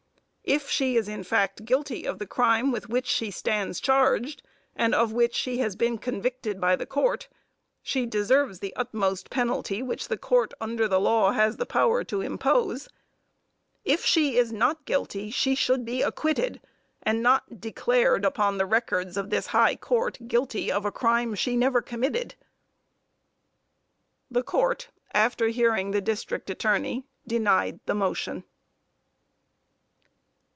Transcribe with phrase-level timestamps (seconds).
[0.43, 4.43] If she is in fact guilty of the crime with which she stands charged,
[4.75, 7.29] and of which she has been convicted by the court,
[7.81, 12.89] she deserves the utmost penalty which the court under the law has power to impose;
[13.85, 16.59] if she is not guilty she should be acquitted,
[17.01, 21.55] and not declared upon the records of this high court guilty of a crime she
[21.55, 22.35] never committed.
[24.29, 28.43] The court after hearing the district attorney, denied the motion.